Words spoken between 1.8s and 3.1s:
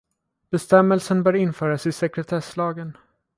i sekretesslagen.